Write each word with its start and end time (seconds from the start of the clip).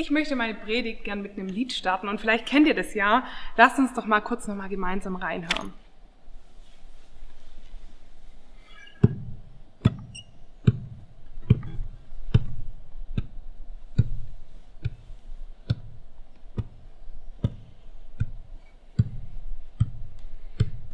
Ich 0.00 0.10
möchte 0.10 0.34
meine 0.34 0.54
Predigt 0.54 1.04
gern 1.04 1.20
mit 1.20 1.32
einem 1.32 1.48
Lied 1.48 1.74
starten 1.74 2.08
und 2.08 2.22
vielleicht 2.22 2.46
kennt 2.46 2.66
ihr 2.66 2.72
das 2.74 2.94
ja. 2.94 3.22
Lasst 3.58 3.78
uns 3.78 3.92
doch 3.92 4.06
mal 4.06 4.22
kurz 4.22 4.48
nochmal 4.48 4.70
gemeinsam 4.70 5.14
reinhören. 5.14 5.74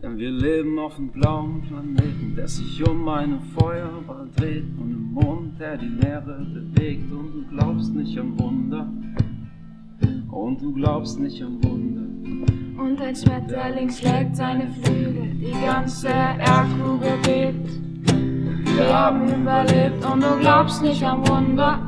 Denn 0.03 0.19
wir 0.19 0.33
leben 0.33 0.76
auf 0.87 0.99
einem 0.99 1.09
blauen 1.09 1.63
Planeten, 1.63 2.37
der 2.37 2.47
sich 2.47 2.89
um 2.89 3.09
eine 3.09 3.41
Feuerball 3.59 4.29
dreht 4.37 4.67
und 4.79 4.93
im 4.93 5.13
Mond, 5.15 5.59
der 5.59 5.77
die 5.79 5.89
Meere 5.89 6.47
bewegt. 6.55 7.11
Und 7.11 7.33
du 7.35 7.45
glaubst 7.51 7.93
nicht 7.93 8.17
am 8.17 8.39
Wunder, 8.39 8.89
und 10.31 10.63
du 10.63 10.73
glaubst 10.75 11.19
nicht 11.19 11.43
am 11.43 11.59
Wunder. 11.65 12.03
Und 12.81 13.01
ein 13.01 13.17
Schmetterling 13.17 13.91
schlägt 13.91 14.37
seine 14.37 14.69
Flügel, 14.69 15.35
die 15.41 15.67
ganze 15.67 16.07
Erdkugel 16.07 17.19
bebt. 17.25 17.69
Wir 18.77 18.97
haben 18.97 19.27
überlebt 19.27 20.05
und 20.05 20.23
du 20.23 20.39
glaubst 20.39 20.83
nicht 20.83 21.03
am 21.03 21.27
Wunder. 21.27 21.81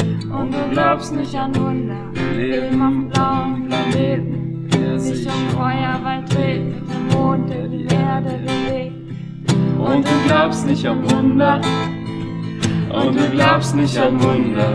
Und 0.00 0.54
du 0.54 0.70
glaubst 0.70 1.14
nicht 1.14 1.34
an 1.34 1.54
Wunder. 1.54 1.96
Wir 2.14 2.60
leben 2.60 2.78
dem 2.78 3.08
blauen 3.10 3.68
Planeten, 3.68 4.29
sich 5.00 5.26
um 5.26 5.48
Feuerball 5.50 6.24
dreht, 6.28 6.74
dem 6.74 7.08
Mond, 7.12 7.50
der 7.50 7.66
die 7.68 7.84
Erde 7.84 8.38
bewegt. 8.44 9.52
Und 9.78 10.06
du 10.06 10.10
glaubst 10.26 10.66
nicht 10.66 10.86
am 10.86 11.10
Wunder, 11.10 11.60
und 12.92 13.18
du 13.18 13.30
glaubst 13.30 13.74
nicht 13.74 13.96
am 13.98 14.22
Wunder. 14.22 14.74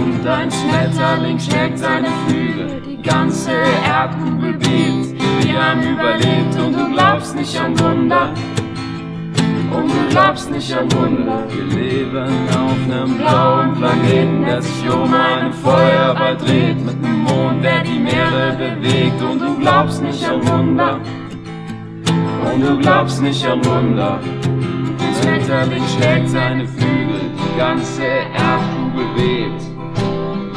Und 0.00 0.26
ein 0.26 0.50
Schmetterling 0.50 1.38
schlägt 1.38 1.78
seine 1.78 2.08
Flügel, 2.26 2.82
die 2.86 3.02
ganze 3.02 3.50
Erdkugel 3.86 4.52
bebt. 4.54 5.20
Wir 5.42 5.64
haben 5.64 5.82
überlebt 5.82 6.54
und 6.64 6.72
du 6.74 6.92
glaubst 6.92 7.34
nicht 7.34 7.58
an 7.58 7.78
Wunder. 7.80 8.32
Und 9.70 9.90
du 9.90 10.08
glaubst 10.10 10.50
nicht 10.50 10.74
an 10.76 10.90
Wunder. 10.92 11.44
Wir 11.48 11.64
leben 11.64 12.48
auf 12.50 12.78
einem 12.90 13.18
blauen 13.18 13.74
Planeten, 13.74 14.44
der 14.44 14.62
sich 14.62 14.90
um 14.90 15.12
einen 15.12 15.52
Feuerball 15.52 16.36
dreht. 16.36 16.84
Mit 16.84 17.04
einem 17.04 17.22
Mond, 17.22 17.64
der 17.64 17.82
die 17.82 17.98
Meere 17.98 18.56
bewegt. 18.56 19.22
Und 19.22 19.40
du 19.40 19.58
glaubst 19.58 20.02
nicht 20.02 20.24
an 20.28 20.46
Wunder. 20.48 21.00
Und 22.52 22.60
du 22.62 22.78
glaubst 22.78 23.22
nicht 23.22 23.46
an 23.46 23.64
Wunder. 23.64 24.18
Ein 24.42 25.14
Schmetterling 25.22 25.84
schlägt 25.96 26.30
seine 26.30 26.66
Flügel, 26.66 27.20
die 27.34 27.58
ganze 27.58 28.02
Erdkugel 28.02 29.06
bebt. 29.16 29.62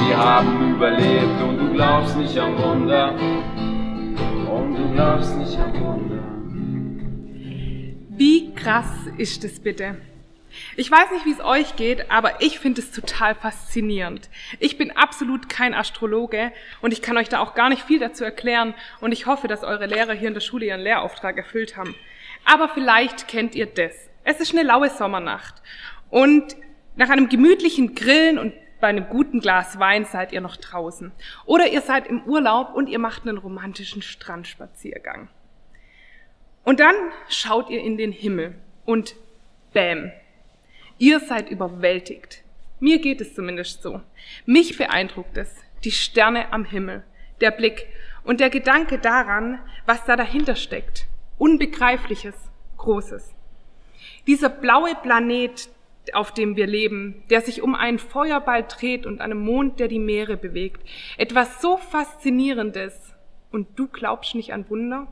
Wir 0.08 0.18
haben 0.18 0.76
überlebt 0.76 1.42
und 1.48 1.58
du 1.58 1.74
glaubst 1.74 2.18
nicht 2.18 2.38
an 2.38 2.58
Wunder. 2.58 3.14
Und 4.52 4.76
du 4.76 4.94
glaubst 4.94 5.38
nicht 5.38 5.58
an 5.58 5.74
Wunder. 5.82 6.41
Wie 8.24 8.54
krass 8.54 9.08
ist 9.18 9.44
es 9.44 9.60
bitte? 9.60 10.00
Ich 10.78 10.92
weiß 10.92 11.10
nicht, 11.10 11.26
wie 11.26 11.32
es 11.32 11.44
euch 11.44 11.76
geht, 11.76 12.12
aber 12.12 12.40
ich 12.44 12.60
finde 12.60 12.80
es 12.80 12.92
total 12.92 13.34
faszinierend. 13.34 14.30
Ich 14.60 14.78
bin 14.78 14.92
absolut 14.92 15.50
kein 15.50 15.74
Astrologe 15.74 16.52
und 16.84 16.94
ich 16.94 17.02
kann 17.02 17.18
euch 17.18 17.30
da 17.30 17.40
auch 17.40 17.56
gar 17.56 17.70
nicht 17.70 17.82
viel 17.82 17.98
dazu 17.98 18.24
erklären 18.24 18.76
und 19.00 19.12
ich 19.12 19.26
hoffe, 19.26 19.48
dass 19.48 19.64
eure 19.64 19.88
Lehrer 19.88 20.14
hier 20.14 20.28
in 20.28 20.36
der 20.36 20.42
Schule 20.42 20.68
ihren 20.68 20.82
Lehrauftrag 20.82 21.36
erfüllt 21.36 21.78
haben. 21.78 21.96
Aber 22.46 22.70
vielleicht 22.70 23.28
kennt 23.28 23.56
ihr 23.56 23.66
das. 23.66 23.96
Es 24.24 24.40
ist 24.40 24.54
eine 24.54 24.62
laue 24.62 24.92
Sommernacht 24.92 25.56
und 26.12 26.56
nach 26.96 27.10
einem 27.10 27.28
gemütlichen 27.28 27.96
Grillen 27.96 28.38
und 28.38 28.54
bei 28.80 28.90
einem 28.90 29.10
guten 29.10 29.40
Glas 29.40 29.80
Wein 29.80 30.06
seid 30.06 30.32
ihr 30.32 30.42
noch 30.42 30.58
draußen. 30.58 31.12
Oder 31.48 31.70
ihr 31.70 31.82
seid 31.82 32.06
im 32.06 32.22
Urlaub 32.26 32.76
und 32.76 32.88
ihr 32.88 33.00
macht 33.00 33.24
einen 33.24 33.40
romantischen 33.40 34.04
Strandspaziergang. 34.04 35.30
Und 36.64 36.80
dann 36.80 36.96
schaut 37.30 37.70
ihr 37.70 37.82
in 37.82 37.98
den 37.98 38.12
Himmel 38.12 38.56
und 38.86 39.16
bäm, 39.74 40.12
ihr 40.98 41.20
seid 41.20 41.50
überwältigt. 41.50 42.44
Mir 42.80 43.00
geht 43.00 43.22
es 43.22 43.34
zumindest 43.34 43.82
so. 43.82 44.02
Mich 44.46 44.78
beeindruckt 44.78 45.38
es, 45.38 45.56
die 45.84 45.92
Sterne 45.92 46.52
am 46.54 46.66
Himmel, 46.66 47.04
der 47.40 47.52
Blick 47.52 47.88
und 48.24 48.40
der 48.40 48.50
Gedanke 48.50 49.00
daran, 49.00 49.60
was 49.86 50.06
da 50.06 50.16
dahinter 50.16 50.56
steckt. 50.56 51.08
Unbegreifliches, 51.38 52.36
Großes. 52.78 53.34
Dieser 54.28 54.50
blaue 54.50 54.96
Planet, 54.96 55.70
auf 56.14 56.34
dem 56.34 56.56
wir 56.56 56.68
leben, 56.68 57.24
der 57.30 57.42
sich 57.42 57.62
um 57.62 57.76
einen 57.76 58.00
Feuerball 58.00 58.64
dreht 58.64 59.06
und 59.06 59.22
einem 59.22 59.40
Mond, 59.40 59.80
der 59.80 59.88
die 59.88 60.00
Meere 60.00 60.38
bewegt. 60.38 60.82
Etwas 61.18 61.62
so 61.62 61.78
Faszinierendes. 61.78 63.14
Und 63.52 63.68
du 63.78 63.88
glaubst 63.88 64.36
nicht 64.36 64.54
an 64.54 64.70
Wunder? 64.70 65.08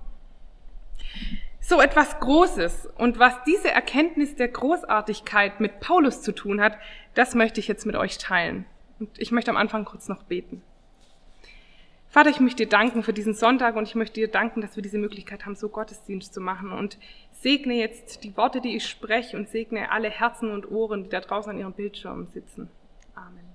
So 1.70 1.80
etwas 1.82 2.20
Großes 2.20 2.90
und 2.98 3.20
was 3.20 3.44
diese 3.44 3.70
Erkenntnis 3.70 4.36
der 4.36 4.48
Großartigkeit 4.48 5.60
mit 5.60 5.80
Paulus 5.80 6.24
zu 6.24 6.32
tun 6.32 6.62
hat, 6.62 6.76
das 7.14 7.36
möchte 7.36 7.60
ich 7.60 7.68
jetzt 7.68 7.86
mit 7.86 7.96
euch 7.96 8.18
teilen. 8.18 8.66
Und 9.00 9.12
ich 9.20 9.32
möchte 9.32 9.52
am 9.52 9.58
Anfang 9.58 9.86
kurz 9.86 10.08
noch 10.08 10.24
beten. 10.24 10.64
Vater, 12.08 12.32
ich 12.32 12.40
möchte 12.40 12.66
dir 12.66 12.70
danken 12.70 13.04
für 13.04 13.14
diesen 13.14 13.36
Sonntag 13.36 13.76
und 13.76 13.88
ich 13.88 13.94
möchte 13.94 14.16
dir 14.16 14.30
danken, 14.30 14.62
dass 14.62 14.78
wir 14.78 14.82
diese 14.82 14.98
Möglichkeit 14.98 15.46
haben, 15.46 15.56
so 15.56 15.70
Gottesdienst 15.70 16.34
zu 16.34 16.42
machen. 16.42 16.72
Und 16.72 16.98
segne 17.34 17.76
jetzt 17.76 18.24
die 18.24 18.36
Worte, 18.36 18.62
die 18.62 18.76
ich 18.76 18.88
spreche 18.88 19.38
und 19.38 19.48
segne 19.48 19.92
alle 19.92 20.10
Herzen 20.10 20.50
und 20.50 20.72
Ohren, 20.72 21.04
die 21.04 21.10
da 21.10 21.20
draußen 21.20 21.52
an 21.52 21.60
ihren 21.60 21.74
Bildschirmen 21.74 22.26
sitzen. 22.34 22.72
Amen. 23.14 23.46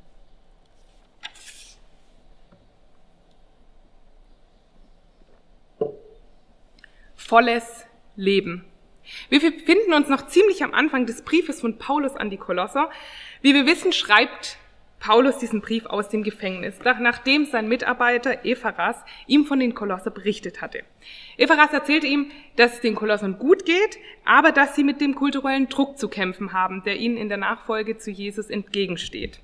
Volles 7.16 7.83
Leben. 8.16 8.64
Wir 9.28 9.40
befinden 9.40 9.92
uns 9.92 10.08
noch 10.08 10.26
ziemlich 10.28 10.64
am 10.64 10.72
Anfang 10.72 11.06
des 11.06 11.22
Briefes 11.22 11.60
von 11.60 11.78
Paulus 11.78 12.16
an 12.16 12.30
die 12.30 12.36
Kolosser. 12.36 12.90
Wie 13.42 13.54
wir 13.54 13.66
wissen, 13.66 13.92
schreibt 13.92 14.56
Paulus 14.98 15.36
diesen 15.36 15.60
Brief 15.60 15.84
aus 15.84 16.08
dem 16.08 16.22
Gefängnis, 16.22 16.78
nachdem 16.82 17.44
sein 17.44 17.68
Mitarbeiter 17.68 18.46
Epharas 18.46 18.96
ihm 19.26 19.44
von 19.44 19.60
den 19.60 19.74
Kolosser 19.74 20.10
berichtet 20.10 20.62
hatte. 20.62 20.82
Epharas 21.36 21.74
erzählte 21.74 22.06
ihm, 22.06 22.30
dass 22.56 22.74
es 22.74 22.80
den 22.80 22.94
Kolossern 22.94 23.38
gut 23.38 23.66
geht, 23.66 23.98
aber 24.24 24.50
dass 24.50 24.74
sie 24.74 24.84
mit 24.84 25.02
dem 25.02 25.14
kulturellen 25.14 25.68
Druck 25.68 25.98
zu 25.98 26.08
kämpfen 26.08 26.54
haben, 26.54 26.82
der 26.84 26.96
ihnen 26.96 27.18
in 27.18 27.28
der 27.28 27.36
Nachfolge 27.36 27.98
zu 27.98 28.10
Jesus 28.10 28.48
entgegensteht. 28.48 29.40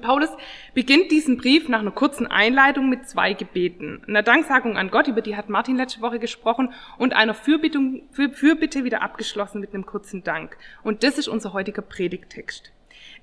Paulus 0.00 0.30
beginnt 0.74 1.10
diesen 1.10 1.36
Brief 1.36 1.68
nach 1.68 1.80
einer 1.80 1.90
kurzen 1.90 2.26
Einleitung 2.26 2.88
mit 2.88 3.08
zwei 3.08 3.34
Gebeten. 3.34 4.02
Einer 4.06 4.22
Danksagung 4.22 4.76
an 4.78 4.90
Gott, 4.90 5.08
über 5.08 5.20
die 5.20 5.36
hat 5.36 5.48
Martin 5.48 5.76
letzte 5.76 6.00
Woche 6.00 6.18
gesprochen, 6.18 6.72
und 6.98 7.12
einer 7.14 7.34
Fürbitte, 7.34 7.78
Fürbitte 8.10 8.84
wieder 8.84 9.02
abgeschlossen 9.02 9.60
mit 9.60 9.74
einem 9.74 9.86
kurzen 9.86 10.24
Dank. 10.24 10.56
Und 10.82 11.02
das 11.02 11.18
ist 11.18 11.28
unser 11.28 11.52
heutiger 11.52 11.82
Predigttext. 11.82 12.72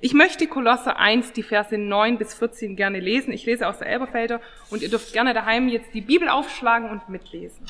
Ich 0.01 0.13
möchte 0.13 0.47
Kolosser 0.47 0.97
1, 0.97 1.33
die 1.33 1.43
Verse 1.43 1.77
9 1.77 2.17
bis 2.17 2.33
14 2.33 2.75
gerne 2.75 2.99
lesen. 2.99 3.33
Ich 3.33 3.45
lese 3.45 3.67
aus 3.67 3.79
der 3.79 3.87
Elberfelder 3.87 4.39
und 4.69 4.81
ihr 4.81 4.89
dürft 4.89 5.11
gerne 5.11 5.33
daheim 5.33 5.67
jetzt 5.67 5.93
die 5.93 6.01
Bibel 6.01 6.29
aufschlagen 6.29 6.89
und 6.89 7.09
mitlesen. 7.09 7.65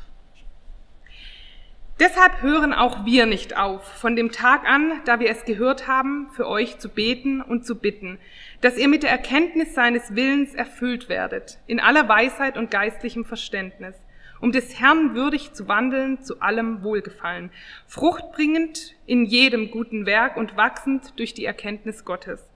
Deshalb 1.99 2.41
hören 2.41 2.73
auch 2.73 3.03
wir 3.03 3.25
nicht 3.25 3.57
auf, 3.57 3.83
von 3.83 4.15
dem 4.15 4.31
Tag 4.31 4.65
an, 4.65 5.01
da 5.03 5.19
wir 5.19 5.29
es 5.29 5.43
gehört 5.43 5.85
haben, 5.85 6.29
für 6.31 6.47
euch 6.47 6.77
zu 6.79 6.87
beten 6.87 7.41
und 7.41 7.65
zu 7.65 7.75
bitten, 7.75 8.19
dass 8.61 8.77
ihr 8.77 8.87
mit 8.87 9.03
der 9.03 9.09
Erkenntnis 9.09 9.73
seines 9.73 10.15
Willens 10.15 10.55
erfüllt 10.55 11.09
werdet, 11.09 11.59
in 11.67 11.81
aller 11.81 12.07
Weisheit 12.07 12.57
und 12.57 12.71
geistlichem 12.71 13.25
Verständnis, 13.25 13.95
um 14.39 14.53
des 14.53 14.79
Herrn 14.79 15.13
würdig 15.13 15.51
zu 15.51 15.67
wandeln, 15.67 16.23
zu 16.23 16.39
allem 16.39 16.83
Wohlgefallen, 16.83 17.51
fruchtbringend 17.85 18.95
in 19.05 19.25
jedem 19.25 19.69
guten 19.69 20.05
Werk 20.05 20.38
und 20.38 20.55
wachsend 20.55 21.19
durch 21.19 21.33
die 21.33 21.43
Erkenntnis 21.43 22.05
Gottes, 22.05 22.48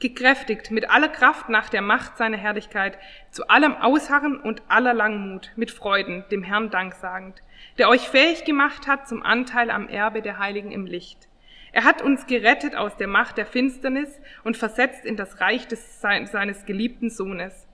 gekräftigt 0.00 0.70
mit 0.70 0.90
aller 0.90 1.08
Kraft 1.08 1.48
nach 1.48 1.68
der 1.68 1.82
Macht 1.82 2.16
seiner 2.16 2.36
Herrlichkeit, 2.36 2.98
zu 3.30 3.48
allem 3.48 3.76
Ausharren 3.76 4.38
und 4.40 4.62
aller 4.68 4.94
Langmut, 4.94 5.52
mit 5.56 5.70
Freuden, 5.70 6.24
dem 6.30 6.42
Herrn 6.42 6.70
danksagend, 6.70 7.42
der 7.78 7.88
euch 7.88 8.08
fähig 8.08 8.44
gemacht 8.44 8.86
hat 8.86 9.08
zum 9.08 9.22
Anteil 9.22 9.70
am 9.70 9.88
Erbe 9.88 10.22
der 10.22 10.38
Heiligen 10.38 10.72
im 10.72 10.86
Licht. 10.86 11.28
Er 11.72 11.84
hat 11.84 12.02
uns 12.02 12.26
gerettet 12.26 12.74
aus 12.74 12.96
der 12.96 13.06
Macht 13.06 13.38
der 13.38 13.46
Finsternis 13.46 14.20
und 14.42 14.56
versetzt 14.56 15.04
in 15.04 15.16
das 15.16 15.40
Reich 15.40 15.68
des, 15.68 16.00
seines 16.00 16.66
geliebten 16.66 17.10
Sohnes 17.10 17.68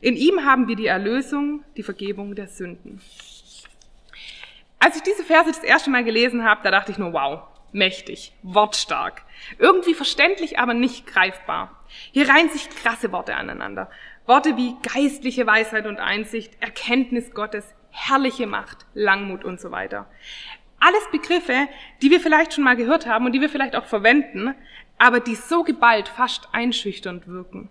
in 0.00 0.16
ihm 0.16 0.44
haben 0.44 0.68
wir 0.68 0.76
die 0.76 0.86
Erlösung, 0.86 1.64
die 1.76 1.82
Vergebung 1.82 2.34
der 2.34 2.46
Sünden. 2.46 3.00
Als 4.78 4.96
ich 4.96 5.02
diese 5.02 5.24
Verse 5.24 5.50
das 5.50 5.64
erste 5.64 5.90
Mal 5.90 6.04
gelesen 6.04 6.44
habe, 6.44 6.60
da 6.62 6.70
dachte 6.70 6.92
ich 6.92 6.98
nur, 6.98 7.12
wow, 7.12 7.42
mächtig, 7.72 8.32
wortstark. 8.42 9.22
Irgendwie 9.58 9.94
verständlich, 9.94 10.58
aber 10.58 10.74
nicht 10.74 11.06
greifbar. 11.06 11.84
Hier 12.12 12.28
reihen 12.28 12.50
sich 12.50 12.70
krasse 12.70 13.12
Worte 13.12 13.34
aneinander. 13.34 13.90
Worte 14.26 14.56
wie 14.56 14.76
geistliche 14.82 15.46
Weisheit 15.46 15.86
und 15.86 15.98
Einsicht, 15.98 16.52
Erkenntnis 16.60 17.32
Gottes, 17.32 17.74
herrliche 17.90 18.46
Macht, 18.46 18.86
Langmut 18.94 19.44
und 19.44 19.60
so 19.60 19.70
weiter. 19.70 20.08
Alles 20.80 21.02
Begriffe, 21.10 21.68
die 22.02 22.10
wir 22.10 22.20
vielleicht 22.20 22.54
schon 22.54 22.64
mal 22.64 22.76
gehört 22.76 23.06
haben 23.06 23.26
und 23.26 23.32
die 23.32 23.40
wir 23.40 23.48
vielleicht 23.48 23.74
auch 23.74 23.86
verwenden, 23.86 24.54
aber 24.98 25.20
die 25.20 25.34
so 25.34 25.64
geballt 25.64 26.08
fast 26.08 26.48
einschüchternd 26.52 27.26
wirken. 27.26 27.70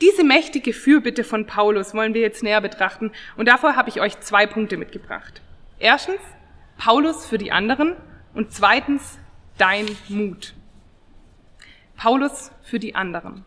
Diese 0.00 0.24
mächtige 0.24 0.72
Fürbitte 0.72 1.22
von 1.22 1.46
Paulus 1.46 1.94
wollen 1.94 2.14
wir 2.14 2.22
jetzt 2.22 2.42
näher 2.42 2.60
betrachten 2.60 3.12
und 3.36 3.46
davor 3.46 3.76
habe 3.76 3.88
ich 3.90 4.00
euch 4.00 4.18
zwei 4.20 4.46
Punkte 4.46 4.76
mitgebracht. 4.76 5.42
Erstens, 5.78 6.20
Paulus 6.78 7.26
für 7.26 7.38
die 7.38 7.52
anderen 7.52 7.96
und 8.34 8.52
zweitens, 8.52 9.18
dein 9.58 9.86
Mut. 10.08 10.54
Paulus 11.96 12.50
für 12.62 12.78
die 12.78 12.94
anderen. 12.94 13.44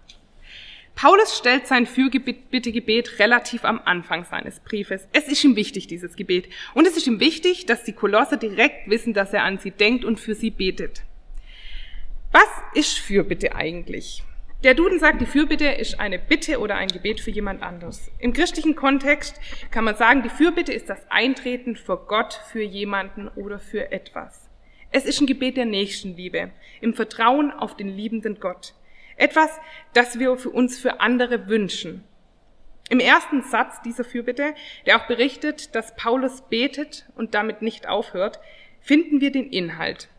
Paulus 0.95 1.37
stellt 1.37 1.67
sein 1.67 1.87
Fürbittegebet 1.87 3.17
relativ 3.19 3.65
am 3.65 3.81
Anfang 3.83 4.25
seines 4.25 4.59
Briefes. 4.59 5.07
Es 5.11 5.27
ist 5.27 5.43
ihm 5.43 5.55
wichtig, 5.55 5.87
dieses 5.87 6.15
Gebet. 6.15 6.47
Und 6.75 6.87
es 6.87 6.95
ist 6.95 7.07
ihm 7.07 7.19
wichtig, 7.19 7.65
dass 7.65 7.83
die 7.83 7.93
Kolosser 7.93 8.37
direkt 8.37 8.89
wissen, 8.89 9.13
dass 9.13 9.33
er 9.33 9.43
an 9.43 9.57
sie 9.57 9.71
denkt 9.71 10.05
und 10.05 10.19
für 10.19 10.35
sie 10.35 10.51
betet. 10.51 11.01
Was 12.31 12.47
ist 12.75 12.99
Fürbitte 12.99 13.55
eigentlich? 13.55 14.23
Der 14.63 14.75
Duden 14.75 14.99
sagt, 14.99 15.19
die 15.19 15.25
Fürbitte 15.25 15.65
ist 15.65 15.99
eine 15.99 16.17
Bitte 16.17 16.59
oder 16.59 16.75
ein 16.75 16.87
Gebet 16.87 17.19
für 17.19 17.31
jemand 17.31 17.61
anderes. 17.63 18.09
Im 18.19 18.31
christlichen 18.31 18.75
Kontext 18.75 19.39
kann 19.71 19.83
man 19.83 19.95
sagen, 19.95 20.23
die 20.23 20.29
Fürbitte 20.29 20.71
ist 20.71 20.89
das 20.89 21.05
Eintreten 21.09 21.75
vor 21.75 22.07
Gott 22.07 22.39
für 22.49 22.61
jemanden 22.61 23.27
oder 23.29 23.59
für 23.59 23.91
etwas. 23.91 24.42
Es 24.95 25.05
ist 25.05 25.19
ein 25.19 25.25
Gebet 25.25 25.57
der 25.57 25.65
Nächstenliebe, 25.65 26.51
im 26.79 26.93
Vertrauen 26.93 27.49
auf 27.49 27.75
den 27.75 27.89
liebenden 27.89 28.39
Gott. 28.39 28.75
Etwas, 29.17 29.49
das 29.93 30.19
wir 30.19 30.37
für 30.37 30.51
uns 30.51 30.79
für 30.79 31.01
andere 31.01 31.47
wünschen. 31.47 32.03
Im 32.89 32.99
ersten 32.99 33.41
Satz 33.41 33.81
dieser 33.81 34.03
Fürbitte, 34.03 34.53
der 34.85 34.97
auch 34.97 35.07
berichtet, 35.07 35.73
dass 35.73 35.95
Paulus 35.95 36.43
betet 36.47 37.07
und 37.15 37.33
damit 37.33 37.63
nicht 37.63 37.89
aufhört, 37.89 38.39
finden 38.81 39.19
wir 39.19 39.31
den 39.31 39.49
Inhalt. 39.49 40.09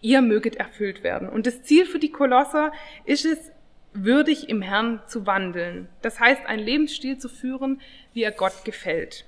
Ihr 0.00 0.22
möget 0.22 0.56
erfüllt 0.56 1.04
werden. 1.04 1.28
Und 1.28 1.46
das 1.46 1.62
Ziel 1.62 1.86
für 1.86 2.00
die 2.00 2.10
Kolosser 2.10 2.72
ist 3.04 3.24
es, 3.24 3.52
würdig 3.92 4.48
im 4.48 4.60
Herrn 4.60 5.02
zu 5.06 5.24
wandeln. 5.26 5.88
Das 6.02 6.18
heißt, 6.18 6.46
einen 6.46 6.64
Lebensstil 6.64 7.18
zu 7.18 7.28
führen, 7.28 7.80
wie 8.12 8.24
er 8.24 8.32
Gott 8.32 8.64
gefällt. 8.64 9.24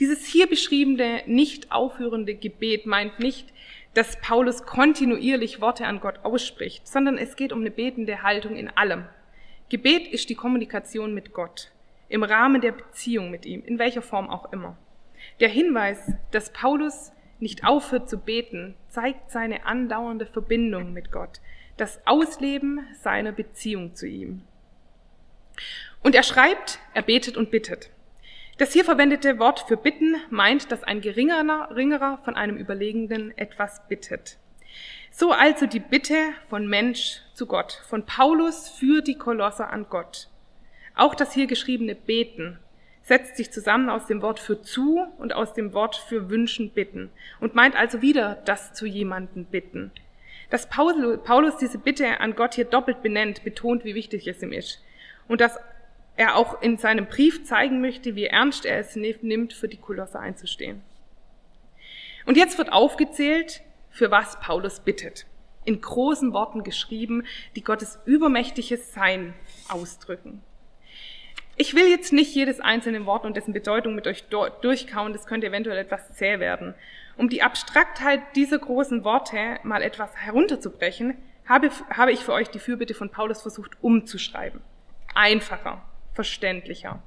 Dieses 0.00 0.24
hier 0.24 0.48
beschriebene, 0.48 1.22
nicht 1.26 1.70
aufhörende 1.70 2.34
Gebet 2.34 2.86
meint 2.86 3.20
nicht, 3.20 3.52
dass 3.94 4.20
Paulus 4.20 4.64
kontinuierlich 4.64 5.60
Worte 5.60 5.86
an 5.86 6.00
Gott 6.00 6.24
ausspricht, 6.24 6.86
sondern 6.88 7.16
es 7.16 7.36
geht 7.36 7.52
um 7.52 7.60
eine 7.60 7.70
betende 7.70 8.22
Haltung 8.22 8.56
in 8.56 8.68
allem. 8.68 9.06
Gebet 9.68 10.08
ist 10.08 10.28
die 10.28 10.34
Kommunikation 10.34 11.14
mit 11.14 11.32
Gott, 11.32 11.70
im 12.08 12.24
Rahmen 12.24 12.60
der 12.60 12.72
Beziehung 12.72 13.30
mit 13.30 13.46
ihm, 13.46 13.62
in 13.64 13.78
welcher 13.78 14.02
Form 14.02 14.28
auch 14.28 14.52
immer. 14.52 14.76
Der 15.40 15.48
Hinweis, 15.48 16.12
dass 16.32 16.52
Paulus 16.52 17.12
nicht 17.38 17.64
aufhört 17.64 18.10
zu 18.10 18.18
beten, 18.18 18.74
zeigt 18.88 19.30
seine 19.30 19.64
andauernde 19.64 20.26
Verbindung 20.26 20.92
mit 20.92 21.12
Gott, 21.12 21.40
das 21.76 22.00
Ausleben 22.06 22.80
seiner 23.00 23.32
Beziehung 23.32 23.94
zu 23.94 24.06
ihm. 24.06 24.42
Und 26.02 26.14
er 26.14 26.22
schreibt, 26.22 26.78
er 26.94 27.02
betet 27.02 27.36
und 27.36 27.50
bittet. 27.50 27.90
Das 28.56 28.72
hier 28.72 28.84
verwendete 28.84 29.40
Wort 29.40 29.64
für 29.66 29.76
bitten 29.76 30.14
meint, 30.30 30.70
dass 30.70 30.84
ein 30.84 31.00
geringerer, 31.00 31.66
geringerer 31.70 32.18
von 32.24 32.36
einem 32.36 32.56
Überlegenen 32.56 33.36
etwas 33.36 33.82
bittet. 33.88 34.38
So 35.10 35.32
also 35.32 35.66
die 35.66 35.80
Bitte 35.80 36.16
von 36.48 36.68
Mensch 36.68 37.20
zu 37.34 37.46
Gott, 37.46 37.82
von 37.88 38.06
Paulus 38.06 38.68
für 38.68 39.02
die 39.02 39.18
Kolosser 39.18 39.70
an 39.70 39.86
Gott. 39.90 40.28
Auch 40.94 41.16
das 41.16 41.32
hier 41.32 41.48
geschriebene 41.48 41.96
Beten 41.96 42.58
setzt 43.02 43.36
sich 43.36 43.50
zusammen 43.50 43.90
aus 43.90 44.06
dem 44.06 44.22
Wort 44.22 44.38
für 44.38 44.62
zu 44.62 45.04
und 45.18 45.34
aus 45.34 45.52
dem 45.52 45.72
Wort 45.72 45.96
für 45.96 46.30
wünschen 46.30 46.70
bitten 46.70 47.10
und 47.40 47.56
meint 47.56 47.74
also 47.74 48.02
wieder 48.02 48.36
das 48.44 48.72
zu 48.72 48.86
jemanden 48.86 49.46
bitten. 49.46 49.90
Dass 50.50 50.68
Paulus 50.68 51.56
diese 51.56 51.78
Bitte 51.78 52.20
an 52.20 52.36
Gott 52.36 52.54
hier 52.54 52.66
doppelt 52.66 53.02
benennt, 53.02 53.42
betont, 53.42 53.84
wie 53.84 53.96
wichtig 53.96 54.28
es 54.28 54.42
ihm 54.42 54.52
ist. 54.52 54.80
Und 55.26 55.40
dass 55.40 55.58
er 56.16 56.36
auch 56.36 56.62
in 56.62 56.78
seinem 56.78 57.06
Brief 57.06 57.44
zeigen 57.44 57.80
möchte, 57.80 58.14
wie 58.14 58.26
ernst 58.26 58.64
er 58.64 58.78
es 58.78 58.96
nimmt, 58.96 59.52
für 59.52 59.68
die 59.68 59.76
Kolosse 59.76 60.18
einzustehen. 60.18 60.82
Und 62.26 62.36
jetzt 62.36 62.56
wird 62.58 62.72
aufgezählt, 62.72 63.62
für 63.90 64.10
was 64.10 64.38
Paulus 64.40 64.80
bittet. 64.80 65.26
In 65.64 65.80
großen 65.80 66.32
Worten 66.32 66.62
geschrieben, 66.62 67.24
die 67.56 67.64
Gottes 67.64 67.98
übermächtiges 68.04 68.92
Sein 68.92 69.34
ausdrücken. 69.68 70.42
Ich 71.56 71.74
will 71.74 71.88
jetzt 71.88 72.12
nicht 72.12 72.34
jedes 72.34 72.60
einzelne 72.60 73.06
Wort 73.06 73.24
und 73.24 73.36
dessen 73.36 73.54
Bedeutung 73.54 73.94
mit 73.94 74.08
euch 74.08 74.24
durchkauen, 74.24 75.12
das 75.12 75.26
könnte 75.26 75.46
eventuell 75.46 75.78
etwas 75.78 76.12
zäh 76.14 76.40
werden. 76.40 76.74
Um 77.16 77.28
die 77.28 77.42
Abstraktheit 77.42 78.20
dieser 78.34 78.58
großen 78.58 79.04
Worte 79.04 79.60
mal 79.62 79.82
etwas 79.82 80.16
herunterzubrechen, 80.16 81.16
habe, 81.48 81.70
habe 81.90 82.10
ich 82.10 82.20
für 82.20 82.32
euch 82.32 82.48
die 82.50 82.58
Fürbitte 82.58 82.94
von 82.94 83.10
Paulus 83.10 83.42
versucht 83.42 83.72
umzuschreiben. 83.82 84.60
Einfacher, 85.14 85.82
verständlicher. 86.14 87.02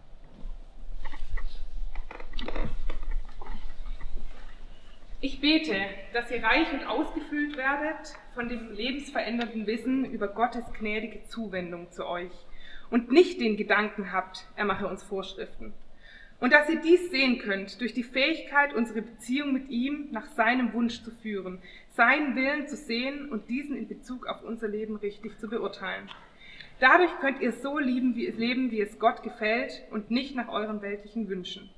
Ich 5.19 5.42
bete, 5.42 5.75
dass 6.13 6.30
ihr 6.30 6.44
reich 6.44 6.71
und 6.71 6.86
ausgefüllt 6.86 7.57
werdet 7.57 8.15
von 8.36 8.50
dem 8.50 8.71
lebensverändernden 8.71 9.65
Wissen 9.65 10.06
über 10.06 10.27
Gottes 10.27 10.63
gnädige 10.77 11.24
Zuwendung 11.25 11.92
zu 11.92 12.06
euch 12.06 12.31
und 12.92 13.12
nicht 13.12 13.42
den 13.42 13.57
Gedanken 13.57 14.12
habt, 14.12 14.45
er 14.56 14.65
mache 14.65 14.88
uns 14.88 15.04
Vorschriften. 15.04 15.74
Und 16.39 16.54
dass 16.54 16.69
ihr 16.69 16.80
dies 16.80 17.09
sehen 17.09 17.39
könnt 17.39 17.81
durch 17.81 17.95
die 17.95 18.04
Fähigkeit, 18.04 18.75
unsere 18.75 19.01
Beziehung 19.01 19.54
mit 19.54 19.69
ihm 19.69 20.09
nach 20.12 20.27
seinem 20.27 20.71
Wunsch 20.74 21.01
zu 21.01 21.09
führen, 21.09 21.63
seinen 21.95 22.36
Willen 22.36 22.68
zu 22.68 22.75
sehen 22.75 23.30
und 23.30 23.50
diesen 23.50 23.75
in 23.75 23.88
Bezug 23.88 24.27
auf 24.27 24.44
unser 24.44 24.68
Leben 24.68 24.98
richtig 24.98 25.39
zu 25.39 25.50
beurteilen. 25.50 26.12
Dadurch 26.80 27.12
könnt 27.20 27.42
ihr 27.42 27.52
so 27.54 27.80
lieben, 27.80 28.16
wie 28.16 28.28
es 28.28 28.38
leben, 28.38 28.72
wie 28.72 28.82
es 28.82 29.00
Gott 29.00 29.24
gefällt 29.24 29.84
und 29.92 30.12
nicht 30.12 30.36
nach 30.36 30.50
euren 30.50 30.82
weltlichen 30.82 31.28
Wünschen. 31.28 31.70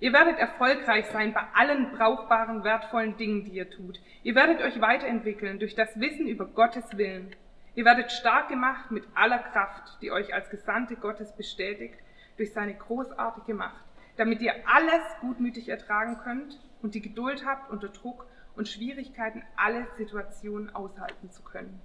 Ihr 0.00 0.12
werdet 0.12 0.38
erfolgreich 0.38 1.06
sein 1.06 1.32
bei 1.32 1.42
allen 1.54 1.90
brauchbaren, 1.92 2.64
wertvollen 2.64 3.16
Dingen, 3.16 3.44
die 3.44 3.52
ihr 3.52 3.70
tut. 3.70 4.00
Ihr 4.22 4.34
werdet 4.34 4.60
euch 4.62 4.80
weiterentwickeln 4.80 5.58
durch 5.58 5.74
das 5.74 5.98
Wissen 5.98 6.26
über 6.26 6.46
Gottes 6.46 6.96
Willen. 6.96 7.34
Ihr 7.74 7.84
werdet 7.84 8.12
stark 8.12 8.48
gemacht 8.48 8.90
mit 8.90 9.04
aller 9.14 9.38
Kraft, 9.38 9.98
die 10.02 10.10
euch 10.10 10.32
als 10.34 10.50
Gesandte 10.50 10.96
Gottes 10.96 11.34
bestätigt, 11.36 11.98
durch 12.36 12.52
seine 12.52 12.74
großartige 12.74 13.54
Macht 13.54 13.86
damit 14.16 14.40
ihr 14.40 14.54
alles 14.66 15.02
gutmütig 15.20 15.68
ertragen 15.68 16.18
könnt 16.24 16.58
und 16.82 16.94
die 16.94 17.02
Geduld 17.02 17.44
habt, 17.46 17.70
unter 17.70 17.88
Druck 17.88 18.26
und 18.56 18.68
Schwierigkeiten 18.68 19.42
alle 19.56 19.86
Situationen 19.98 20.74
aushalten 20.74 21.30
zu 21.30 21.42
können. 21.42 21.80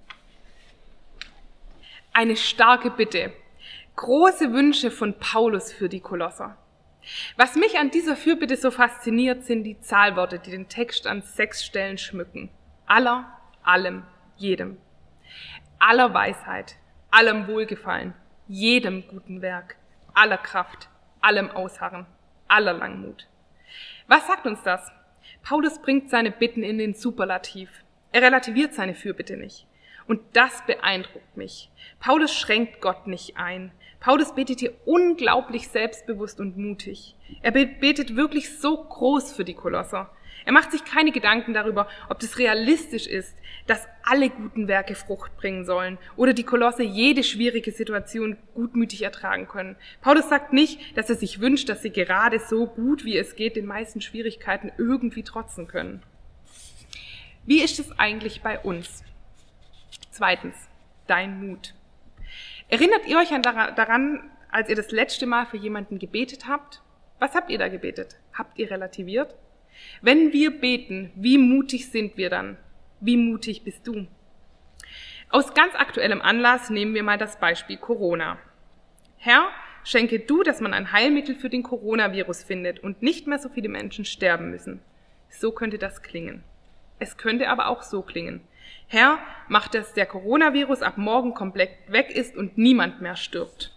Eine 2.12 2.36
starke 2.36 2.90
Bitte. 2.90 3.32
Große 3.96 4.52
Wünsche 4.52 4.90
von 4.90 5.18
Paulus 5.18 5.72
für 5.72 5.88
die 5.88 6.00
Kolosser. 6.00 6.56
Was 7.36 7.56
mich 7.56 7.78
an 7.78 7.90
dieser 7.90 8.16
Fürbitte 8.16 8.56
so 8.56 8.70
fasziniert, 8.70 9.44
sind 9.44 9.64
die 9.64 9.80
Zahlworte, 9.80 10.38
die 10.38 10.50
den 10.50 10.68
Text 10.68 11.06
an 11.06 11.22
sechs 11.22 11.64
Stellen 11.64 11.98
schmücken. 11.98 12.50
Aller, 12.86 13.26
allem, 13.62 14.04
jedem. 14.36 14.78
Aller 15.78 16.14
Weisheit, 16.14 16.76
allem 17.10 17.48
Wohlgefallen, 17.48 18.14
jedem 18.46 19.06
guten 19.08 19.42
Werk, 19.42 19.76
aller 20.14 20.38
Kraft, 20.38 20.88
allem 21.20 21.50
Ausharren 21.50 22.06
aller 22.52 22.74
Langmut. 22.74 23.26
Was 24.06 24.26
sagt 24.26 24.46
uns 24.46 24.62
das? 24.62 24.92
Paulus 25.42 25.80
bringt 25.80 26.10
seine 26.10 26.30
Bitten 26.30 26.62
in 26.62 26.78
den 26.78 26.94
Superlativ. 26.94 27.70
Er 28.12 28.22
relativiert 28.22 28.74
seine 28.74 28.94
Fürbitte 28.94 29.36
nicht. 29.36 29.66
Und 30.06 30.20
das 30.32 30.64
beeindruckt 30.66 31.36
mich. 31.36 31.70
Paulus 32.00 32.34
schränkt 32.34 32.80
Gott 32.80 33.06
nicht 33.06 33.36
ein. 33.36 33.72
Paulus 34.00 34.34
betet 34.34 34.60
hier 34.60 34.74
unglaublich 34.84 35.68
selbstbewusst 35.68 36.40
und 36.40 36.56
mutig. 36.56 37.14
Er 37.40 37.52
betet 37.52 38.16
wirklich 38.16 38.58
so 38.58 38.82
groß 38.82 39.32
für 39.32 39.44
die 39.44 39.54
Kolosser. 39.54 40.10
Er 40.44 40.52
macht 40.52 40.72
sich 40.72 40.84
keine 40.84 41.12
Gedanken 41.12 41.54
darüber, 41.54 41.88
ob 42.08 42.18
das 42.18 42.38
realistisch 42.38 43.06
ist, 43.06 43.36
dass 43.66 43.86
alle 44.02 44.30
guten 44.30 44.66
Werke 44.66 44.94
Frucht 44.94 45.36
bringen 45.36 45.64
sollen 45.64 45.98
oder 46.16 46.32
die 46.32 46.42
Kolosse 46.42 46.82
jede 46.82 47.22
schwierige 47.22 47.70
Situation 47.70 48.36
gutmütig 48.54 49.02
ertragen 49.02 49.46
können. 49.46 49.76
Paulus 50.00 50.28
sagt 50.28 50.52
nicht, 50.52 50.96
dass 50.96 51.08
er 51.08 51.16
sich 51.16 51.40
wünscht, 51.40 51.68
dass 51.68 51.82
sie 51.82 51.92
gerade 51.92 52.40
so 52.40 52.66
gut 52.66 53.04
wie 53.04 53.16
es 53.16 53.36
geht 53.36 53.56
den 53.56 53.66
meisten 53.66 54.00
Schwierigkeiten 54.00 54.72
irgendwie 54.78 55.22
trotzen 55.22 55.68
können. 55.68 56.02
Wie 57.44 57.62
ist 57.62 57.78
es 57.78 57.96
eigentlich 57.98 58.42
bei 58.42 58.58
uns? 58.58 59.04
Zweitens, 60.10 60.56
dein 61.06 61.46
Mut. 61.46 61.74
Erinnert 62.68 63.06
ihr 63.06 63.18
euch 63.18 63.28
daran, 63.28 64.30
als 64.50 64.68
ihr 64.68 64.76
das 64.76 64.90
letzte 64.90 65.26
Mal 65.26 65.46
für 65.46 65.56
jemanden 65.56 65.98
gebetet 65.98 66.46
habt? 66.46 66.82
Was 67.18 67.34
habt 67.34 67.50
ihr 67.50 67.58
da 67.58 67.68
gebetet? 67.68 68.16
Habt 68.32 68.58
ihr 68.58 68.70
relativiert? 68.70 69.34
Wenn 70.00 70.32
wir 70.32 70.58
beten, 70.58 71.10
wie 71.14 71.38
mutig 71.38 71.90
sind 71.90 72.16
wir 72.16 72.30
dann? 72.30 72.56
Wie 73.00 73.16
mutig 73.16 73.64
bist 73.64 73.86
du? 73.86 74.06
Aus 75.30 75.54
ganz 75.54 75.74
aktuellem 75.74 76.20
Anlass 76.20 76.68
nehmen 76.68 76.94
wir 76.94 77.02
mal 77.02 77.18
das 77.18 77.38
Beispiel 77.38 77.78
Corona. 77.78 78.38
Herr, 79.16 79.48
schenke 79.84 80.20
du, 80.20 80.42
dass 80.42 80.60
man 80.60 80.74
ein 80.74 80.92
Heilmittel 80.92 81.34
für 81.34 81.48
den 81.48 81.62
Coronavirus 81.62 82.42
findet 82.42 82.80
und 82.80 83.02
nicht 83.02 83.26
mehr 83.26 83.38
so 83.38 83.48
viele 83.48 83.68
Menschen 83.68 84.04
sterben 84.04 84.50
müssen. 84.50 84.82
So 85.30 85.52
könnte 85.52 85.78
das 85.78 86.02
klingen. 86.02 86.44
Es 86.98 87.16
könnte 87.16 87.48
aber 87.48 87.68
auch 87.68 87.82
so 87.82 88.02
klingen. 88.02 88.42
Herr, 88.88 89.18
mach, 89.48 89.68
dass 89.68 89.94
der 89.94 90.06
Coronavirus 90.06 90.82
ab 90.82 90.98
morgen 90.98 91.34
komplett 91.34 91.70
weg 91.88 92.10
ist 92.10 92.36
und 92.36 92.58
niemand 92.58 93.00
mehr 93.00 93.16
stirbt. 93.16 93.74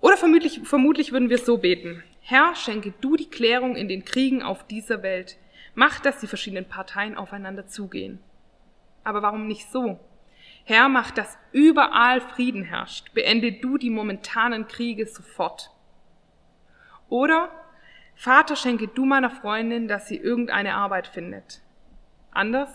Oder 0.00 0.16
vermutlich, 0.16 0.60
vermutlich 0.64 1.12
würden 1.12 1.28
wir 1.28 1.38
so 1.38 1.58
beten. 1.58 2.02
Herr, 2.20 2.54
schenke 2.54 2.92
du 3.00 3.16
die 3.16 3.28
Klärung 3.28 3.76
in 3.76 3.88
den 3.88 4.04
Kriegen 4.04 4.42
auf 4.42 4.66
dieser 4.66 5.02
Welt. 5.02 5.36
Mach, 5.74 6.00
dass 6.00 6.20
die 6.20 6.26
verschiedenen 6.26 6.66
Parteien 6.66 7.16
aufeinander 7.16 7.66
zugehen. 7.66 8.20
Aber 9.04 9.22
warum 9.22 9.46
nicht 9.46 9.70
so? 9.70 9.98
Herr, 10.64 10.88
mach, 10.88 11.10
dass 11.10 11.38
überall 11.52 12.20
Frieden 12.20 12.62
herrscht. 12.62 13.12
Beende 13.14 13.52
du 13.52 13.78
die 13.78 13.90
momentanen 13.90 14.68
Kriege 14.68 15.06
sofort. 15.06 15.70
Oder, 17.08 17.50
Vater, 18.14 18.54
schenke 18.54 18.86
du 18.86 19.04
meiner 19.04 19.30
Freundin, 19.30 19.88
dass 19.88 20.06
sie 20.06 20.16
irgendeine 20.16 20.74
Arbeit 20.74 21.08
findet. 21.08 21.60
Anders, 22.30 22.70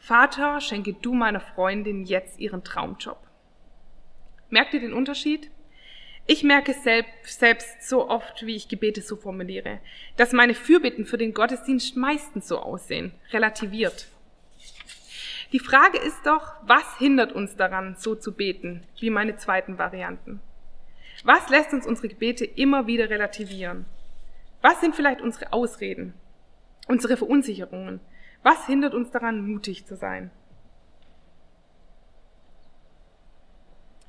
Vater, 0.00 0.62
schenke 0.62 0.94
du 0.94 1.12
meiner 1.12 1.40
Freundin 1.40 2.04
jetzt 2.04 2.40
ihren 2.40 2.64
Traumjob. 2.64 3.18
Merkt 4.48 4.72
ihr 4.72 4.80
den 4.80 4.94
Unterschied? 4.94 5.50
Ich 6.26 6.42
merke 6.42 6.72
selbst, 6.72 7.38
selbst 7.38 7.86
so 7.86 8.08
oft, 8.08 8.46
wie 8.46 8.56
ich 8.56 8.68
Gebete 8.68 9.02
so 9.02 9.16
formuliere, 9.16 9.78
dass 10.16 10.32
meine 10.32 10.54
Fürbitten 10.54 11.04
für 11.04 11.18
den 11.18 11.34
Gottesdienst 11.34 11.96
meistens 11.96 12.48
so 12.48 12.58
aussehen, 12.58 13.12
relativiert. 13.30 14.08
Die 15.52 15.58
Frage 15.58 15.98
ist 15.98 16.24
doch, 16.24 16.54
was 16.62 16.98
hindert 16.98 17.32
uns 17.32 17.56
daran, 17.56 17.94
so 17.98 18.14
zu 18.14 18.32
beten, 18.32 18.82
wie 18.98 19.10
meine 19.10 19.36
zweiten 19.36 19.78
Varianten? 19.78 20.40
Was 21.24 21.50
lässt 21.50 21.74
uns 21.74 21.86
unsere 21.86 22.08
Gebete 22.08 22.46
immer 22.46 22.86
wieder 22.86 23.10
relativieren? 23.10 23.84
Was 24.62 24.80
sind 24.80 24.96
vielleicht 24.96 25.20
unsere 25.20 25.52
Ausreden, 25.52 26.14
unsere 26.88 27.18
Verunsicherungen? 27.18 28.00
Was 28.42 28.66
hindert 28.66 28.94
uns 28.94 29.10
daran, 29.10 29.46
mutig 29.46 29.86
zu 29.86 29.96
sein? 29.96 30.30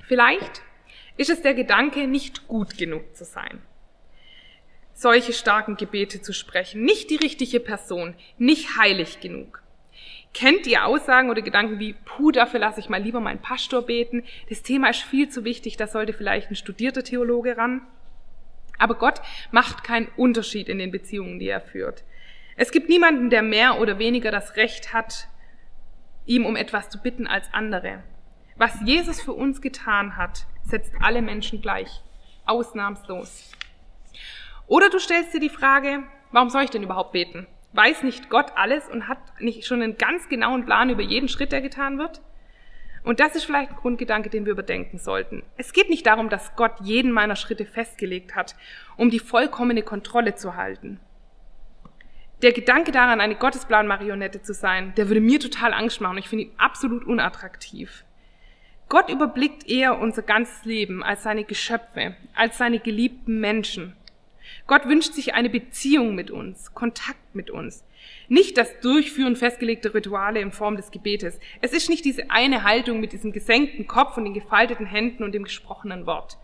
Vielleicht 0.00 0.62
ist 1.16 1.30
es 1.30 1.42
der 1.42 1.54
Gedanke, 1.54 2.06
nicht 2.06 2.48
gut 2.48 2.76
genug 2.78 3.14
zu 3.14 3.24
sein. 3.24 3.62
Solche 4.94 5.32
starken 5.32 5.76
Gebete 5.76 6.20
zu 6.20 6.32
sprechen, 6.32 6.82
nicht 6.82 7.10
die 7.10 7.16
richtige 7.16 7.60
Person, 7.60 8.14
nicht 8.38 8.76
heilig 8.76 9.20
genug. 9.20 9.62
Kennt 10.34 10.66
ihr 10.66 10.86
Aussagen 10.86 11.28
oder 11.28 11.42
Gedanken 11.42 11.78
wie, 11.78 11.94
puh, 12.04 12.30
dafür 12.30 12.60
lasse 12.60 12.80
ich 12.80 12.88
mal 12.88 13.02
lieber 13.02 13.20
meinen 13.20 13.42
Pastor 13.42 13.82
beten, 13.82 14.24
das 14.48 14.62
Thema 14.62 14.88
ist 14.88 15.02
viel 15.02 15.28
zu 15.28 15.44
wichtig, 15.44 15.76
da 15.76 15.86
sollte 15.86 16.14
vielleicht 16.14 16.50
ein 16.50 16.56
studierter 16.56 17.04
Theologe 17.04 17.56
ran? 17.56 17.82
Aber 18.78 18.94
Gott 18.94 19.20
macht 19.50 19.84
keinen 19.84 20.08
Unterschied 20.16 20.68
in 20.68 20.78
den 20.78 20.90
Beziehungen, 20.90 21.38
die 21.38 21.48
er 21.48 21.60
führt. 21.60 22.04
Es 22.56 22.70
gibt 22.70 22.88
niemanden, 22.88 23.30
der 23.30 23.42
mehr 23.42 23.80
oder 23.80 23.98
weniger 23.98 24.30
das 24.30 24.56
Recht 24.56 24.92
hat, 24.92 25.28
ihm 26.26 26.44
um 26.44 26.56
etwas 26.56 26.90
zu 26.90 27.00
bitten 27.00 27.26
als 27.26 27.48
andere. 27.52 28.02
Was 28.56 28.78
Jesus 28.84 29.20
für 29.20 29.32
uns 29.32 29.60
getan 29.60 30.16
hat, 30.16 30.46
setzt 30.62 30.92
alle 31.00 31.22
Menschen 31.22 31.62
gleich, 31.62 32.02
ausnahmslos. 32.44 33.50
Oder 34.66 34.90
du 34.90 34.98
stellst 34.98 35.34
dir 35.34 35.40
die 35.40 35.48
Frage, 35.48 36.04
warum 36.30 36.50
soll 36.50 36.62
ich 36.64 36.70
denn 36.70 36.82
überhaupt 36.82 37.12
beten? 37.12 37.46
Weiß 37.72 38.02
nicht 38.02 38.28
Gott 38.28 38.52
alles 38.54 38.88
und 38.88 39.08
hat 39.08 39.18
nicht 39.40 39.66
schon 39.66 39.80
einen 39.80 39.96
ganz 39.96 40.28
genauen 40.28 40.66
Plan 40.66 40.90
über 40.90 41.02
jeden 41.02 41.28
Schritt, 41.28 41.52
der 41.52 41.62
getan 41.62 41.98
wird? 41.98 42.20
Und 43.02 43.18
das 43.18 43.34
ist 43.34 43.44
vielleicht 43.44 43.70
ein 43.70 43.76
Grundgedanke, 43.76 44.30
den 44.30 44.44
wir 44.44 44.52
überdenken 44.52 44.98
sollten. 44.98 45.42
Es 45.56 45.72
geht 45.72 45.88
nicht 45.88 46.06
darum, 46.06 46.28
dass 46.28 46.54
Gott 46.54 46.74
jeden 46.82 47.10
meiner 47.10 47.34
Schritte 47.34 47.64
festgelegt 47.64 48.36
hat, 48.36 48.54
um 48.96 49.10
die 49.10 49.18
vollkommene 49.18 49.82
Kontrolle 49.82 50.34
zu 50.34 50.54
halten. 50.54 51.00
Der 52.42 52.52
Gedanke 52.52 52.90
daran, 52.90 53.20
eine 53.20 53.36
Gottesplan-Marionette 53.36 54.42
zu 54.42 54.52
sein, 54.52 54.94
der 54.96 55.06
würde 55.06 55.20
mir 55.20 55.38
total 55.38 55.72
Angst 55.72 56.00
machen. 56.00 56.18
Ich 56.18 56.28
finde 56.28 56.46
ihn 56.46 56.52
absolut 56.58 57.04
unattraktiv. 57.04 58.04
Gott 58.88 59.08
überblickt 59.08 59.68
eher 59.70 60.00
unser 60.00 60.22
ganzes 60.22 60.64
Leben 60.64 61.04
als 61.04 61.22
seine 61.22 61.44
Geschöpfe, 61.44 62.16
als 62.34 62.58
seine 62.58 62.80
geliebten 62.80 63.38
Menschen. 63.38 63.94
Gott 64.66 64.86
wünscht 64.86 65.12
sich 65.12 65.34
eine 65.34 65.50
Beziehung 65.50 66.16
mit 66.16 66.32
uns, 66.32 66.74
Kontakt 66.74 67.32
mit 67.32 67.48
uns. 67.48 67.84
Nicht 68.26 68.58
das 68.58 68.80
Durchführen 68.80 69.36
festgelegter 69.36 69.94
Rituale 69.94 70.40
in 70.40 70.50
Form 70.50 70.76
des 70.76 70.90
Gebetes. 70.90 71.38
Es 71.60 71.72
ist 71.72 71.88
nicht 71.88 72.04
diese 72.04 72.28
eine 72.32 72.64
Haltung 72.64 72.98
mit 72.98 73.12
diesem 73.12 73.32
gesenkten 73.32 73.86
Kopf 73.86 74.16
und 74.16 74.24
den 74.24 74.34
gefalteten 74.34 74.84
Händen 74.84 75.22
und 75.22 75.30
dem 75.30 75.44
gesprochenen 75.44 76.06
Wort. 76.06 76.38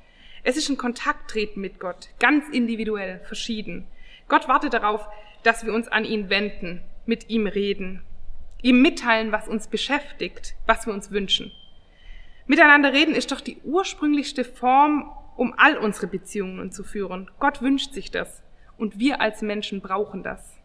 Es 0.44 0.56
ist 0.56 0.68
ein 0.68 0.76
Kontakttreten 0.76 1.60
mit 1.60 1.80
Gott, 1.80 2.10
ganz 2.20 2.48
individuell, 2.50 3.20
verschieden. 3.26 3.88
Gott 4.28 4.46
wartet 4.46 4.74
darauf, 4.74 5.08
dass 5.42 5.64
wir 5.64 5.72
uns 5.72 5.88
an 5.88 6.04
ihn 6.04 6.30
wenden, 6.30 6.82
mit 7.06 7.30
ihm 7.30 7.46
reden, 7.46 8.02
ihm 8.62 8.82
mitteilen, 8.82 9.32
was 9.32 9.48
uns 9.48 9.68
beschäftigt, 9.68 10.54
was 10.66 10.86
wir 10.86 10.92
uns 10.92 11.10
wünschen. 11.10 11.52
Miteinander 12.46 12.92
reden 12.92 13.14
ist 13.14 13.30
doch 13.30 13.40
die 13.40 13.58
ursprünglichste 13.62 14.44
Form, 14.44 15.12
um 15.36 15.54
all 15.56 15.76
unsere 15.76 16.06
Beziehungen 16.06 16.72
zu 16.72 16.82
führen. 16.82 17.30
Gott 17.38 17.62
wünscht 17.62 17.92
sich 17.92 18.10
das 18.10 18.42
und 18.76 18.98
wir 18.98 19.20
als 19.20 19.42
Menschen 19.42 19.80
brauchen 19.80 20.22
das. 20.22 20.56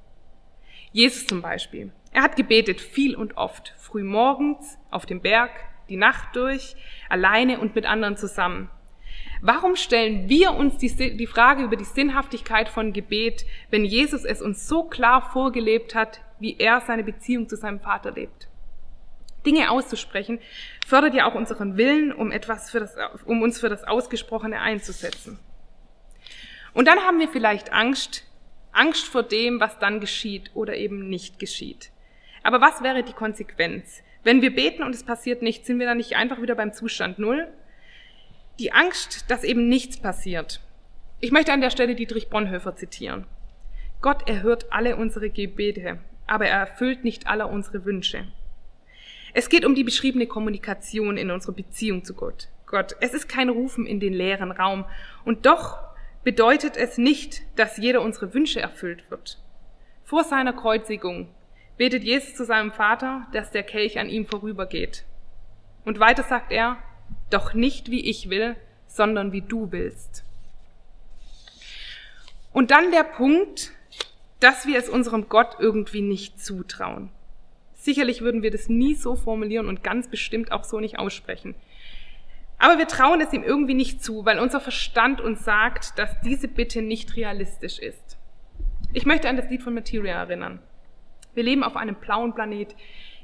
Jesus 0.92 1.28
zum 1.28 1.42
Beispiel. 1.42 1.92
Er 2.12 2.22
hat 2.22 2.36
gebetet 2.36 2.80
viel 2.80 3.16
und 3.16 3.38
oft, 3.38 3.74
früh 3.78 4.04
morgens, 4.04 4.78
auf 4.92 5.06
dem 5.06 5.22
Berg, 5.22 5.52
die 5.90 5.98
Nacht 5.98 6.36
durch, 6.36 6.76
alleine 7.10 7.60
und 7.60 7.76
mit 7.76 7.86
anderen 7.86 8.16
zusammen. 8.16 8.70
Warum 9.42 9.76
stellen 9.76 10.30
wir 10.30 10.52
uns 10.54 10.78
die, 10.78 11.18
die, 11.18 11.28
Frage 11.28 11.64
über 11.64 11.76
die 11.76 11.84
Sinnhaftigkeit 11.84 12.70
von 12.70 12.94
Gebet, 12.94 13.46
wenn 13.70 13.84
Jesus 13.84 14.24
es 14.24 14.42
uns 14.42 14.68
so 14.68 14.84
klar 14.84 15.30
vorgelebt 15.32 15.96
hat, 15.96 16.22
wie 16.40 16.56
er 16.58 16.82
seine 16.82 17.04
Beziehung 17.04 17.50
zu 17.50 17.58
seinem 17.58 17.80
Vater 17.80 18.12
lebt? 18.12 18.48
Dinge 19.46 19.70
auszusprechen, 19.70 20.40
fördert 20.88 21.14
ja 21.14 21.26
auch 21.26 21.36
unseren 21.36 21.76
Willen, 21.76 22.14
um 22.14 22.32
etwas 22.32 22.72
für 22.72 22.80
das, 22.80 22.96
um 23.26 23.42
uns 23.42 23.60
für 23.60 23.70
das 23.70 23.84
Ausgesprochene 23.84 24.62
einzusetzen. 24.62 25.38
Und 26.74 26.88
dann 26.88 27.00
haben 27.00 27.20
wir 27.20 27.28
vielleicht 27.28 27.74
Angst, 27.74 28.26
Angst 28.72 29.06
vor 29.06 29.24
dem, 29.24 29.60
was 29.60 29.78
dann 29.80 30.00
geschieht 30.00 30.52
oder 30.54 30.76
eben 30.76 31.10
nicht 31.10 31.38
geschieht. 31.40 31.92
Aber 32.42 32.62
was 32.62 32.82
wäre 32.82 33.04
die 33.04 33.14
Konsequenz? 33.14 34.04
Wenn 34.24 34.42
wir 34.42 34.56
beten 34.56 34.84
und 34.84 34.96
es 34.96 35.04
passiert 35.04 35.42
nichts, 35.42 35.68
sind 35.68 35.80
wir 35.80 35.86
dann 35.86 35.98
nicht 35.98 36.16
einfach 36.16 36.42
wieder 36.42 36.56
beim 36.56 36.74
Zustand 36.74 37.20
Null? 37.20 37.52
Die 38.60 38.72
Angst, 38.72 39.30
dass 39.30 39.44
eben 39.44 39.68
nichts 39.68 39.98
passiert. 39.98 40.62
Ich 41.20 41.32
möchte 41.32 41.54
an 41.54 41.62
der 41.62 41.72
Stelle 41.72 41.96
Dietrich 41.96 42.30
Bonhoeffer 42.30 42.76
zitieren. 42.76 43.26
Gott 44.02 44.28
erhört 44.28 44.72
alle 44.72 44.96
unsere 44.96 45.30
Gebete, 45.30 46.00
aber 46.28 46.46
er 46.46 46.60
erfüllt 46.60 47.04
nicht 47.04 47.28
alle 47.28 47.48
unsere 47.48 47.86
Wünsche. 47.86 48.28
Es 49.34 49.50
geht 49.50 49.66
um 49.66 49.74
die 49.74 49.84
beschriebene 49.84 50.28
Kommunikation 50.28 51.18
in 51.18 51.32
unserer 51.32 51.54
Beziehung 51.54 52.04
zu 52.04 52.14
Gott. 52.14 52.50
Gott. 52.68 52.96
Es 53.00 53.14
ist 53.14 53.28
kein 53.28 53.50
Rufen 53.50 53.88
in 53.88 54.00
den 54.00 54.14
leeren 54.14 54.52
Raum. 54.52 54.86
Und 55.26 55.46
doch 55.46 55.80
bedeutet 56.24 56.78
es 56.78 56.98
nicht, 56.98 57.42
dass 57.56 57.78
jeder 57.78 58.02
unsere 58.02 58.34
Wünsche 58.34 58.62
erfüllt 58.62 59.10
wird. 59.10 59.40
Vor 60.04 60.24
seiner 60.24 60.54
Kreuzigung 60.54 61.30
betet 61.78 62.04
Jesus 62.04 62.36
zu 62.36 62.46
seinem 62.46 62.72
Vater, 62.72 63.28
dass 63.32 63.52
der 63.52 63.64
Kelch 63.64 63.98
an 63.98 64.10
ihm 64.10 64.26
vorübergeht. 64.26 65.06
Und 65.86 66.00
weiter 66.00 66.24
sagt 66.24 66.52
er, 66.52 66.78
doch 67.30 67.54
nicht 67.54 67.90
wie 67.90 68.10
ich 68.10 68.30
will, 68.30 68.56
sondern 68.88 69.32
wie 69.32 69.42
du 69.42 69.72
willst. 69.72 70.24
Und 72.52 72.72
dann 72.72 72.92
der 72.92 73.04
Punkt, 73.04 73.72
dass 74.40 74.68
wir 74.68 74.78
es 74.78 74.90
unserem 74.90 75.30
Gott 75.30 75.58
irgendwie 75.60 76.02
nicht 76.02 76.44
zutrauen. 76.44 77.10
Sicherlich 77.74 78.22
würden 78.22 78.44
wir 78.44 78.52
das 78.52 78.70
nie 78.70 78.94
so 78.94 79.16
formulieren 79.16 79.68
und 79.68 79.84
ganz 79.84 80.08
bestimmt 80.08 80.52
auch 80.52 80.64
so 80.64 80.80
nicht 80.80 81.00
aussprechen. 81.00 81.56
Aber 82.60 82.78
wir 82.78 82.88
trauen 82.88 83.20
es 83.20 83.34
ihm 83.34 83.44
irgendwie 83.44 83.74
nicht 83.74 84.04
zu, 84.04 84.26
weil 84.26 84.40
unser 84.40 84.62
Verstand 84.62 85.20
uns 85.20 85.44
sagt, 85.44 85.98
dass 86.00 86.22
diese 86.22 86.48
Bitte 86.48 86.82
nicht 86.82 87.16
realistisch 87.18 87.80
ist. 87.80 88.18
Ich 88.94 89.06
möchte 89.06 89.28
an 89.28 89.36
das 89.36 89.50
Lied 89.50 89.64
von 89.64 89.74
Materia 89.74 90.16
erinnern. 90.16 90.60
Wir 91.34 91.44
leben 91.44 91.64
auf 91.64 91.76
einem 91.76 91.96
blauen 91.96 92.36
Planet, 92.36 92.76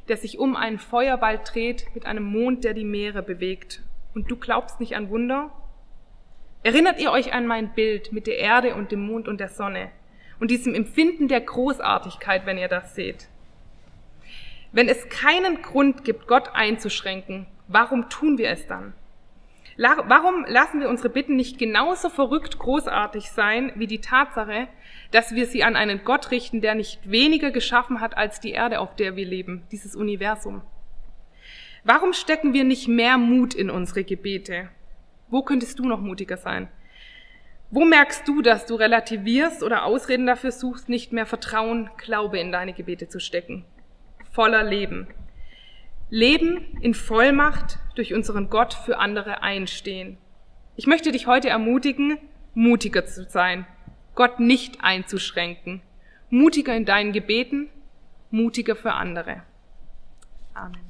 der 0.09 0.17
sich 0.17 0.39
um 0.39 0.55
einen 0.55 0.79
Feuerball 0.79 1.39
dreht 1.39 1.85
mit 1.93 2.05
einem 2.05 2.23
Mond, 2.23 2.63
der 2.63 2.73
die 2.73 2.83
Meere 2.83 3.21
bewegt. 3.21 3.81
Und 4.13 4.29
du 4.29 4.35
glaubst 4.35 4.79
nicht 4.79 4.95
an 4.95 5.09
Wunder? 5.09 5.51
Erinnert 6.63 6.99
ihr 6.99 7.11
euch 7.11 7.33
an 7.33 7.47
mein 7.47 7.73
Bild 7.73 8.11
mit 8.11 8.27
der 8.27 8.37
Erde 8.37 8.75
und 8.75 8.91
dem 8.91 9.05
Mond 9.05 9.27
und 9.27 9.39
der 9.39 9.49
Sonne 9.49 9.91
und 10.39 10.51
diesem 10.51 10.73
Empfinden 10.73 11.27
der 11.27 11.41
Großartigkeit, 11.41 12.45
wenn 12.45 12.57
ihr 12.57 12.67
das 12.67 12.95
seht? 12.95 13.29
Wenn 14.71 14.89
es 14.89 15.09
keinen 15.09 15.61
Grund 15.61 16.03
gibt, 16.03 16.27
Gott 16.27 16.49
einzuschränken, 16.53 17.47
warum 17.67 18.09
tun 18.09 18.37
wir 18.37 18.49
es 18.49 18.67
dann? 18.67 18.93
Warum 19.81 20.45
lassen 20.45 20.81
wir 20.81 20.89
unsere 20.89 21.09
Bitten 21.09 21.36
nicht 21.36 21.57
genauso 21.57 22.09
verrückt 22.09 22.59
großartig 22.59 23.31
sein 23.31 23.71
wie 23.75 23.88
die 23.88 24.01
Tatsache, 24.01 24.67
dass 25.12 25.33
wir 25.33 25.45
sie 25.45 25.63
an 25.63 25.75
einen 25.75 26.03
Gott 26.03 26.31
richten, 26.31 26.59
der 26.59 26.75
nicht 26.75 27.09
weniger 27.09 27.50
geschaffen 27.51 28.01
hat 28.01 28.17
als 28.17 28.39
die 28.39 28.51
Erde, 28.51 28.79
auf 28.79 28.95
der 28.95 29.15
wir 29.15 29.25
leben, 29.25 29.63
dieses 29.71 29.95
Universum? 29.95 30.62
Warum 31.86 32.12
stecken 32.12 32.53
wir 32.53 32.65
nicht 32.65 32.89
mehr 32.89 33.17
Mut 33.17 33.53
in 33.53 33.69
unsere 33.69 34.03
Gebete? 34.03 34.69
Wo 35.29 35.43
könntest 35.43 35.79
du 35.79 35.86
noch 35.86 36.01
mutiger 36.01 36.38
sein? 36.38 36.67
Wo 37.71 37.86
merkst 37.86 38.27
du, 38.27 38.41
dass 38.41 38.65
du 38.65 38.75
relativierst 38.75 39.63
oder 39.63 39.86
Ausreden 39.86 40.25
dafür 40.25 40.51
suchst, 40.51 40.89
nicht 40.89 41.13
mehr 41.13 41.25
Vertrauen, 41.25 41.89
Glaube 41.98 42.38
in 42.39 42.51
deine 42.51 42.74
Gebete 42.74 43.07
zu 43.07 43.19
stecken? 43.19 43.63
voller 44.31 44.63
Leben. 44.63 45.07
Leben 46.09 46.77
in 46.81 46.93
Vollmacht 46.93 47.77
durch 47.95 48.13
unseren 48.13 48.49
Gott 48.49 48.73
für 48.73 48.97
andere 48.97 49.43
einstehen. 49.43 50.17
Ich 50.75 50.87
möchte 50.87 51.11
dich 51.11 51.27
heute 51.27 51.49
ermutigen, 51.49 52.17
mutiger 52.53 53.05
zu 53.05 53.25
sein, 53.25 53.67
Gott 54.15 54.39
nicht 54.39 54.83
einzuschränken, 54.83 55.81
mutiger 56.29 56.75
in 56.75 56.85
deinen 56.85 57.13
Gebeten, 57.13 57.69
mutiger 58.31 58.75
für 58.75 58.93
andere. 58.93 59.43
Amen. 60.53 60.88